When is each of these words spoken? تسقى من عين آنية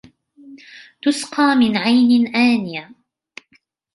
تسقى 1.01 1.55
من 1.55 1.77
عين 1.77 2.35
آنية 2.35 2.91